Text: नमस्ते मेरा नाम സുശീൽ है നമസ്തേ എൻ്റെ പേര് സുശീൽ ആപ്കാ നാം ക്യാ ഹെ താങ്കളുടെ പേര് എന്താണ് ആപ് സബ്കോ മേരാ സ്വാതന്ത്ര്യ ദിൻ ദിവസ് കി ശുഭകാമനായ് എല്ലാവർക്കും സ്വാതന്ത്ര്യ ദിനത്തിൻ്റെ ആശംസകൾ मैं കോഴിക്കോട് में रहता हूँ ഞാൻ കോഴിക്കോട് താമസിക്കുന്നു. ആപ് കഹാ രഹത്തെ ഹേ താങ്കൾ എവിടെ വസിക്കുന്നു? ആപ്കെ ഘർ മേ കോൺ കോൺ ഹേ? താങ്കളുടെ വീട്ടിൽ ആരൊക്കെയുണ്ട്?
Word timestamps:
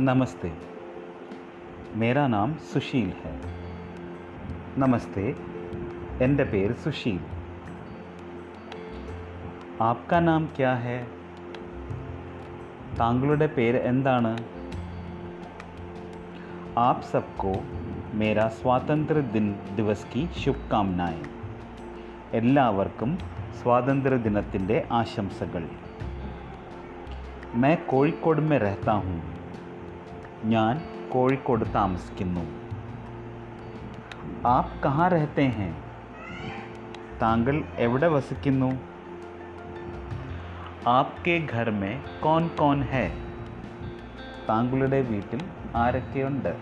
नमस्ते 0.00 0.50
मेरा 1.94 2.26
नाम 2.28 2.50
സുശീൽ 2.72 3.08
है 3.22 3.32
നമസ്തേ 4.78 5.24
എൻ്റെ 6.20 6.44
പേര് 6.44 6.74
സുശീൽ 6.82 7.18
ആപ്കാ 9.80 10.18
നാം 10.20 10.42
ക്യാ 10.56 10.72
ഹെ 10.84 10.96
താങ്കളുടെ 13.00 13.48
പേര് 13.56 13.80
എന്താണ് 13.82 14.32
ആപ് 16.84 17.08
സബ്കോ 17.10 17.54
മേരാ 18.14 18.46
സ്വാതന്ത്ര്യ 18.60 19.24
ദിൻ 19.34 19.48
ദിവസ് 19.76 20.08
കി 20.12 20.24
ശുഭകാമനായ് 20.38 21.24
എല്ലാവർക്കും 22.32 23.12
സ്വാതന്ത്ര്യ 23.60 24.20
ദിനത്തിൻ്റെ 24.28 24.78
ആശംസകൾ 24.92 25.64
मैं 27.56 27.76
കോഴിക്കോട് 27.86 28.40
में 28.40 28.58
रहता 28.58 28.92
हूँ 29.04 29.18
ഞാൻ 30.45 30.81
കോഴിക്കോട് 31.09 31.65
താമസിക്കുന്നു. 31.75 32.41
ആപ് 34.47 34.83
കഹാ 34.85 35.07
രഹത്തെ 35.07 35.41
ഹേ 35.41 35.73
താങ്കൾ 37.21 37.63
എവിടെ 37.77 38.07
വസിക്കുന്നു? 38.07 38.79
ആപ്കെ 40.87 41.47
ഘർ 41.51 41.69
മേ 41.69 42.03
കോൺ 42.23 42.47
കോൺ 42.47 42.81
ഹേ? 42.81 43.11
താങ്കളുടെ 44.49 45.01
വീട്ടിൽ 45.01 45.41
ആരൊക്കെയുണ്ട്? 45.75 46.57